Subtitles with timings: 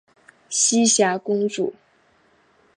[0.49, 1.75] 栖霞公主。